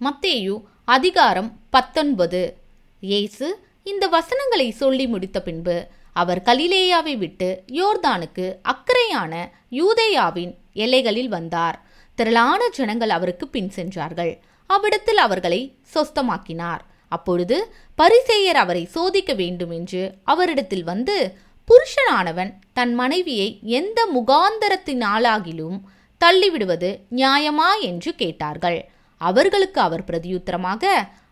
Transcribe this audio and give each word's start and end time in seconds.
மத்தேயு 0.00 0.62
அதிகாரம் 0.84 1.58
பத்தொன்பது. 1.70 2.56
இயேசு 3.00 3.58
இந்த 3.84 4.06
வசனங்களை 4.06 4.70
சொல்லி 4.70 5.06
முடித்த 5.06 5.42
பின்பு 5.42 5.86
அவர் 6.12 6.42
கலிலேயாவை 6.44 7.16
விட்டு 7.16 7.62
யோர்தானுக்கு 7.66 8.54
அக்கறையான 8.62 9.52
யூதேயாவின் 9.70 10.54
எல்லைகளில் 10.72 11.28
வந்தார். 11.28 11.82
திரளான 12.14 12.68
ஜனங்கள் 12.68 13.10
அவருக்கு 13.10 13.48
பின் 13.48 13.70
சென்றார்கள். 13.70 14.42
அவ்விடத்தில் 14.66 15.16
அவர்களை 15.16 15.76
சொஸ்தமாக்கினார். 15.94 16.80
அப்பொழுது 17.08 17.72
பரிசேயர் 17.98 18.60
அவரை 18.64 18.84
சோதிக்க 18.84 19.34
வேண்டும் 19.34 19.70
என்று 19.70 20.14
அவரிடத்தில் 20.24 20.84
வந்து 20.84 21.36
புருஷனானவன் 21.68 22.52
தன் 22.72 22.94
மனைவியை 22.94 23.60
எந்த 23.62 24.08
முகாந்தரத்தினாலாகிலும் 24.14 25.80
தள்ளிவிடுவது 26.24 26.98
நியாயமா? 27.16 27.80
என்று 27.80 28.14
கேட்டார்கள். 28.14 28.90
அவர்களுக்கு 29.18 29.80
அவர் 29.80 30.04
பிரதியுத்தரமாக 30.04 30.84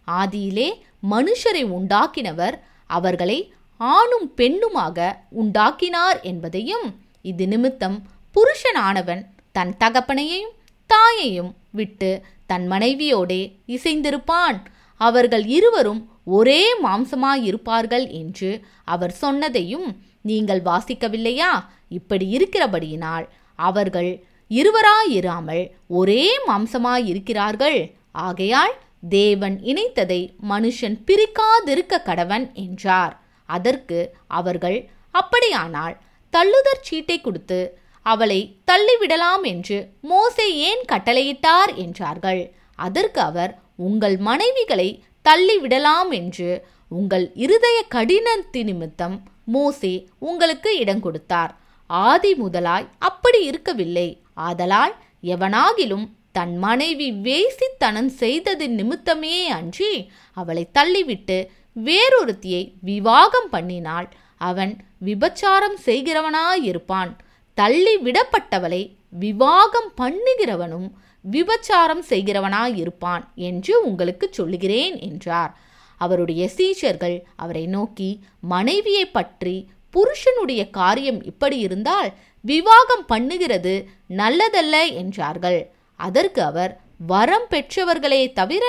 ஆதியிலே 0.06 0.68
மனுஷரை 1.10 1.64
உண்டாக்கினவர் 1.78 2.58
அவர்களை 2.86 3.52
ஆணும் 3.76 4.32
பெண்ணுமாக 4.36 5.16
உண்டாக்கினார் 5.30 6.20
என்பதையும் 6.20 6.98
இது 7.22 7.46
நிமித்தம் 7.46 8.02
புருஷனானவன் 8.34 9.22
தன் 9.52 9.76
தகப்பனையும் 9.78 10.52
தாயையும் 10.86 11.54
விட்டு 11.70 12.22
தன் 12.46 12.70
மனைவியோடே 12.70 13.52
இசைந்திருப்பான். 13.66 14.58
அவர்கள் 14.96 15.46
இருவரும் 15.46 16.10
ஒரே 16.24 16.62
மாம்சமாயிருப்பார்கள் 16.82 18.10
என்று 18.10 18.64
அவர் 18.84 19.14
சொன்னதையும் 19.20 19.96
நீங்கள் 20.22 20.62
வாசிக்கவில்லையா? 20.62 21.50
இப்படி 21.88 22.36
இருக்கிறபடியினால் 22.36 23.28
அவர்கள் 23.54 24.26
இருவராயிராமல் 24.50 25.70
ஒரே 25.88 26.38
மாம்சமாயிருக்கிறார்கள். 26.46 27.92
ஆகையால் 28.12 28.74
தேவன் 29.08 29.60
இணைத்ததை 29.62 30.30
மனுஷன் 30.48 30.96
பிரிக்காதிருக்க 31.06 31.94
கடவன் 32.04 32.52
என்றார். 32.52 33.20
அதற்கு 33.44 34.14
அவர்கள் 34.26 34.88
அப்படியானால் 35.10 35.96
தள்ளுதற் 36.32 36.82
சீட்டை 36.82 37.20
கொடுத்து 37.20 37.78
அவளை 38.02 38.56
தள்ளிவிடலாம் 38.66 39.42
என்று 39.42 39.88
மோசே 40.00 40.54
ஏன் 40.54 40.84
கட்டளையிட்டார்? 40.92 41.74
என்றார்கள். 41.74 42.54
அதற்கு 42.74 43.20
அவர் 43.20 43.58
உங்கள் 43.76 44.16
மனைவிகளை 44.16 45.02
தள்ளிவிடலாம் 45.24 46.10
என்று 46.10 46.66
உங்கள் 46.88 47.32
இருதய 47.34 47.82
கடினத்தி 47.88 48.62
நிமித்தம் 48.62 49.22
மோசே 49.44 50.08
உங்களுக்கு 50.18 50.78
இடம் 50.78 51.00
கொடுத்தார். 51.00 51.56
ஆதி 51.86 52.34
முதலாய் 52.34 52.88
அப்படி 52.98 53.44
இருக்கவில்லை. 53.44 54.08
ஆதலால் 54.36 54.94
எவனாகிலும் 55.22 56.06
தன் 56.32 56.56
மனைவி 56.56 57.08
வேசித்தனம் 57.12 58.10
செய்தது 58.22 58.66
நிமித்தமே 58.68 59.46
அன்றி 59.46 60.10
அவளை 60.32 60.64
தள்ளிவிட்டு 60.78 61.38
வேறொருத்தியை 61.84 62.62
விவாகம் 62.80 63.48
பண்ணினால் 63.52 64.08
அவன் 64.36 64.72
விபச்சாரம் 65.04 65.78
செய்கிறவனாயிருப்பான். 65.84 67.12
தள்ளி 67.58 67.94
விடப்பட்டவளை 67.96 68.82
விவாகம் 69.10 69.90
பண்ணுகிறவனும் 70.00 70.88
விபச்சாரம் 71.24 72.02
செய்கிறவனாயிருப்பான் 72.08 73.24
என்று 73.34 73.82
உங்களுக்கு 73.82 74.28
சொல்லுகிறேன் 74.30 75.00
என்றார். 75.00 75.52
அவருடைய 76.00 76.48
சீஷர்கள் 76.56 77.16
அவரை 77.36 77.66
நோக்கி 77.66 78.10
மனைவியை 78.40 79.06
பற்றி 79.06 79.56
புருஷனுடைய 79.96 80.62
காரியம் 80.78 81.20
இப்படி 81.30 81.58
இருந்தால் 81.66 82.10
விவாகம் 82.44 83.06
பண்ணுகிறது 83.12 83.74
நல்லதல்ல 84.20 84.76
என்றார்கள். 85.00 85.60
அதற்கு 86.00 86.40
அவர் 86.50 86.72
வரம் 87.12 87.46
பெற்றவர்களே 87.50 88.20
தவிர 88.32 88.64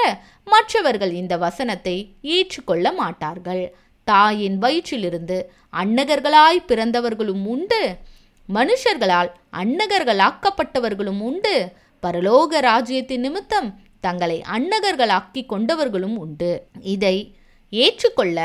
மற்றவர்கள் 0.53 1.14
இந்த 1.22 1.33
வசனத்தை 1.38 1.98
ஏற்றுக்கொள்ள 2.36 2.86
மாட்டார்கள். 3.02 3.64
தாயின் 4.08 4.58
வயிற்றிலிருந்து 4.64 5.38
அன்னகர்களாய் 5.73 6.67
பிறந்தவர்களும் 6.67 7.44
உண்டு. 7.55 7.82
மனுஷர்களால் 8.49 9.32
அன்னகர்களாக்கப்பட்டவர்களும் 9.61 11.21
உண்டு. 11.30 11.55
பரலோக 12.04 12.59
ராஜ்யத்தின் 12.70 13.23
நிமித்தம் 13.26 13.70
தங்களை 14.05 14.38
அன்னகர்களாக்கி 14.55 15.42
கொண்டவர்களும் 15.54 16.17
உண்டு. 16.26 16.52
இதை 16.95 17.17
ஏற்றுக்கொள்ள 17.73 18.39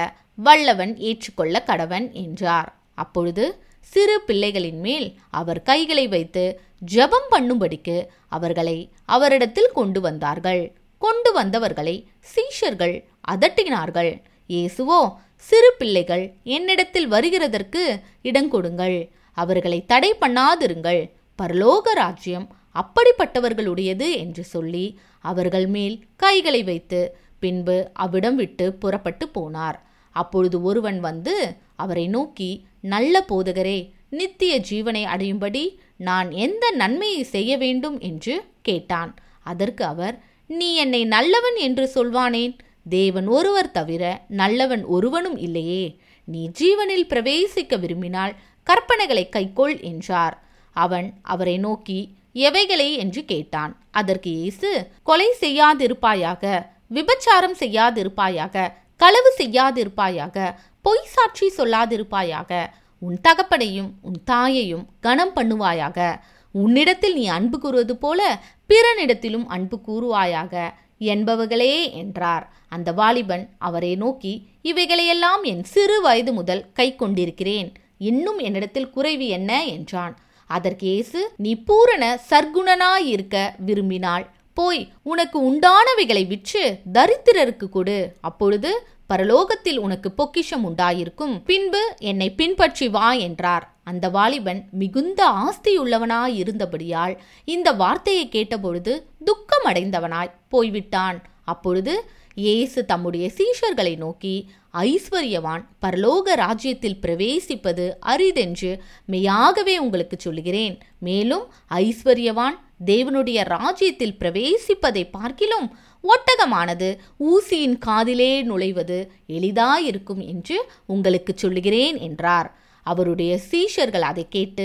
வல்லவன் 0.47 0.93
ஏற்றுக்கொள்ள 1.09 1.57
கடவன் 1.71 2.07
என்றார். 2.25 2.71
அப்பொழுது 3.03 3.45
சிறு 3.93 4.17
பிள்ளைகளின் 4.27 4.81
மேல் 4.87 5.09
அவர் 5.41 5.61
கைகளை 5.71 6.05
வைத்து 6.15 6.45
ஜெபம் 6.93 7.29
பண்ணும்படிக்கு 7.33 7.97
அவர்களை 8.37 8.77
அவரிடத்தில் 9.15 9.75
கொண்டு 9.79 10.01
வந்தார்கள். 10.07 10.63
கொண்டு 11.03 11.31
வந்தவர்களை 11.39 11.97
சீஷர்கள் 12.33 12.97
அதட்டினார்கள். 13.33 14.13
இயேசுவோ 14.51 15.01
சிறு 15.49 15.71
பிள்ளைகள் 15.79 16.25
என்னிடத்தில் 16.57 17.09
வருகிறதற்கு 17.15 17.83
இடங்கொடுங்கள் 18.29 18.99
அவர்களை 19.37 19.79
தடை 19.93 20.11
பண்ணாதிருங்கள். 20.23 21.03
பரலோக 21.39 21.95
ராஜ்யம் 22.03 22.47
அப்படிப்பட்டவர்களுடையது 22.81 24.09
என்று 24.25 24.43
சொல்லி 24.55 24.87
அவர்கள் 25.31 25.67
மேல் 25.75 25.97
கைகளை 26.23 26.61
வைத்து 26.69 27.01
பின்பு 27.43 27.77
அவ்விடம் 28.05 28.39
விட்டு 28.41 28.67
புறப்பட்டு 28.83 29.27
போனார். 29.37 29.79
அப்பொழுது 30.13 30.63
ஒருவன் 30.63 31.01
வந்து 31.01 31.55
அவரை 31.77 32.09
நோக்கி 32.09 32.51
நல்ல 32.81 33.25
போதகரே 33.29 33.91
நித்திய 34.09 34.61
ஜீவனை 34.71 35.03
அடையும்படி 35.05 35.77
நான் 35.97 36.31
எந்த 36.31 36.71
நன்மையை 36.71 37.23
செய்ய 37.23 37.57
வேண்டும்? 37.57 38.01
என்று 38.01 38.45
கேட்டான். 38.63 39.15
அதற்கு 39.43 39.85
அவர் 39.85 40.23
நீ 40.47 40.75
என்னை 40.75 41.05
நல்லவன் 41.05 41.57
என்று 41.57 41.91
சொல்வானேன்? 41.95 42.55
தேவன் 42.89 43.27
ஒருவர் 43.27 43.71
தவிர 43.71 44.23
நல்லவன் 44.29 44.85
ஒருவனும் 44.85 45.37
இல்லையே. 45.37 45.85
நீ 46.25 46.49
ஜீவனில் 46.49 47.09
பிரவேசிக்க 47.09 47.79
விரும்பினால் 47.81 48.35
கற்பனைகளை 48.67 49.25
கைக்கொள் 49.29 49.81
என்றார். 49.81 50.37
அவன் 50.77 51.13
அவரை 51.23 51.59
நோக்கி 51.59 52.15
எவைகளை? 52.33 52.97
என்று 52.97 53.25
கேட்டான். 53.25 53.73
அதற்கு 53.91 54.31
இயேசு 54.31 54.89
கொலை 55.03 55.29
செய்யாதிருப்பாயாக 55.41 56.71
விபச்சாரம் 56.89 57.57
செய்யாதிருப்பாயாக 57.59 58.73
களவு 58.97 59.35
செய்யாதிருப்பாயாக 59.39 60.55
பொய் 60.83 61.05
சாட்சி 61.05 61.53
சொல்லாதிருப்பாயாக. 61.57 62.67
உன் 62.99 63.19
தகப்பனையும் 63.29 63.91
உன் 64.01 64.25
தாயையும் 64.25 64.87
கனம் 65.01 65.37
பண்ணுவாயாக. 65.37 66.21
உன்னிடத்தில் 66.53 67.15
நீ 67.15 67.27
அன்பு 67.27 67.59
கூறுவது 67.59 67.97
போல 67.97 68.41
பிறனிடத்திலும் 68.69 69.45
அன்பு 69.47 69.81
கூறுவாயாக. 69.87 70.71
என்பவர்களே 71.01 71.93
என்றார். 71.93 72.53
அந்த 72.69 72.93
வாலிபன் 72.93 73.49
அவரை 73.59 73.95
நோக்கி 73.95 74.47
இவைகளையெல்லாம் 74.63 75.43
என் 75.43 75.65
சிறு 75.65 76.01
வயது 76.01 76.33
முதல் 76.33 76.73
கை 76.73 76.95
கொண்டிருக்கிறேன். 76.95 77.73
இன்னும் 77.99 78.39
என்னிடத்தில் 78.39 78.91
குறைவு 78.91 79.27
என்ன? 79.27 79.65
என்றான். 79.65 80.19
அதற்கு 80.47 81.07
நீ 81.37 81.55
பூரண 81.55 82.21
சர்க்குணனாயிருக்க 82.31 83.51
விரும்பினாள். 83.67 84.27
போய் 84.55 84.93
உனக்கு 85.03 85.39
உண்டானவைகளை 85.51 86.27
விற்று 86.27 86.65
தரித்திரருக்கு 86.93 87.69
கொடு. 87.69 87.99
அப்பொழுது 88.21 88.71
பரலோகத்தில் 89.09 89.77
உனக்கு 89.77 90.11
பொக்கிஷம் 90.11 90.65
உண்டாயிருக்கும். 90.69 91.35
பின்பு 91.45 91.83
என்னை 91.99 92.29
பின்பற்றி 92.31 92.89
வா 92.89 93.13
என்றார். 93.13 93.67
அந்த 93.85 94.09
வாலிபன் 94.09 94.69
மிகுந்த 94.71 95.21
ஆஸ்தியுள்ளவனாயிருந்தபடியால் 95.45 97.15
இந்த 97.45 97.73
வார்த்தையை 97.73 98.29
கேட்டபொழுது 98.29 98.93
துக்கமடைந்தவனாய் 99.27 100.35
போய்விட்டான். 100.49 101.23
அப்பொழுது 101.45 102.05
இயேசு 102.35 102.85
தம்முடைய 102.85 103.31
சீஷர்களை 103.39 103.97
நோக்கி 103.97 104.35
ஐஸ்வர்யவான் 104.75 105.65
பரலோக 105.83 106.35
ராஜ்யத்தில் 106.35 107.01
பிரவேசிப்பது 107.03 107.87
அரிதென்று 108.07 108.71
மெய்யாகவே 109.07 109.79
உங்களுக்கு 109.79 110.17
சொல்லுகிறேன். 110.21 110.79
மேலும் 110.99 111.45
ஐஸ்வர்யவான் 111.71 112.57
தேவனுடைய 112.87 113.41
ராஜ்யத்தில் 113.47 114.19
பிரவேசிப்பதை 114.21 115.05
பார்க்கிலும் 115.11 115.69
ஒட்டகமானது 116.05 116.89
ஊசியின் 117.31 117.77
காதிலே 117.79 118.33
நுழைவது 118.43 118.99
எளிதாயிருக்கும் 119.27 120.23
என்று 120.27 120.57
உங்களுக்கு 120.87 121.33
சொல்லுகிறேன் 121.37 121.99
என்றார். 121.99 122.49
அவருடைய 122.87 123.33
சீஷர்கள் 123.51 124.01
அதை 124.01 124.25
கேட்டு 124.29 124.65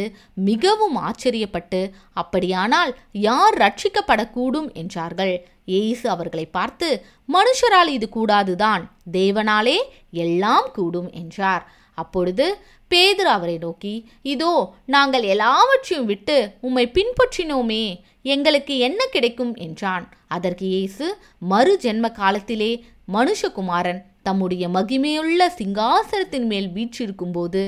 மிகவும் 0.49 0.95
ஆச்சரியப்பட்டு 0.97 1.81
அப்படியானால் 2.13 2.91
யார் 3.27 3.55
ரட்சிக்கப்படக்கூடும் 3.57 4.69
என்றார்கள். 4.73 5.35
இயேசு 5.65 6.05
அவர்களை 6.09 6.45
பார்த்து 6.45 6.87
மனுஷரால் 7.29 7.91
இது 7.97 8.07
கூடாதுதான் 8.15 8.83
தேவனாலே 9.11 9.77
எல்லாம் 10.23 10.69
கூடும் 10.73 11.11
என்றார். 11.11 11.63
அப்பொழுது 11.97 12.45
பேதர் 12.87 13.27
அவரை 13.27 13.57
நோக்கி 13.57 13.93
இதோ 14.21 14.51
நாங்கள் 14.85 15.23
எல்லாவற்றையும் 15.23 16.05
விட்டு 16.05 16.35
உம்மை 16.61 16.85
பின்பற்றினோமே 16.87 17.85
எங்களுக்கு 18.25 18.73
என்ன 18.77 19.01
கிடைக்கும்? 19.05 19.53
என்றான். 19.55 20.05
அதற்கு 20.27 20.65
இயேசு 20.67 21.05
மறு 21.51 21.73
ஜென்ம 21.83 22.05
காலத்திலே 22.11 22.71
மனுஷகுமாரன் 23.13 24.01
தம்முடைய 24.23 24.63
மகிமையுள்ள 24.67 25.41
சிங்காசனத்தின் 25.59 26.47
மேல் 26.51 26.69
வீற்றிருக்கும்போது 26.69 27.61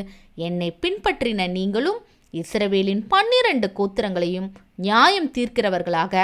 என்னை 0.47 0.69
பின்பற்றின 0.81 1.47
நீங்களும் 1.49 1.99
இஸ்ரவேலின் 2.33 3.03
பன்னிரண்டு 3.07 3.67
கோத்திரங்களையும் 3.77 4.49
நியாயம் 4.75 5.31
தீர்க்கிறவர்களாக 5.37 6.15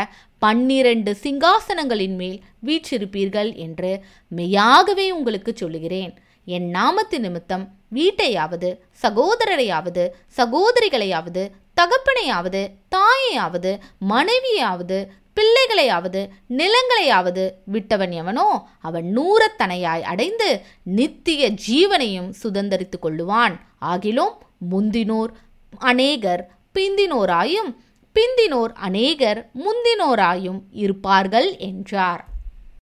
பன்னிரண்டு 0.41 1.11
சிங்காசனங்களின் 1.23 2.15
மேல் 2.15 2.37
வீற்றிருப்பீர்கள் 2.65 3.49
என்று 3.65 3.91
மெய்யாகவே 4.31 5.07
உங்களுக்கு 5.11 5.51
சொல்லுகிறேன். 5.55 6.13
என் 6.45 6.71
நாமத்து 6.73 7.19
நிமித்தம் 7.19 7.77
வீட்டையாவது 7.93 8.77
சகோதரரையாவது 9.01 10.09
சகோதரிகளையாவது 10.37 11.51
தகப்பனையாவது 11.81 12.71
தாயையாவது 12.95 13.79
மனைவியாவது 14.09 15.07
பிள்ளைகளையாவது 15.35 16.29
நிலங்களையாவது 16.49 17.51
விட்டவன் 17.65 18.11
எவனோ 18.11 18.67
அவன் 18.79 19.17
நூறத்தனையாய் 19.17 20.01
அடைந்து 20.01 20.61
நித்திய 20.83 21.51
ஜீவனையும் 21.67 22.29
சுதந்தரித்து 22.43 22.99
கொள்ளுவான். 23.01 23.55
ஆகிலும் 23.81 24.35
முந்தினோர் 24.71 25.33
அநேகர் 25.77 26.49
பிந்தினோராயும் 26.73 27.71
பிந்தினோர் 28.15 28.73
அநேகர் 28.73 29.49
முந்தினோராயும் 29.65 30.61
இருப்பார்கள் 30.71 31.57
என்றார். 31.57 32.25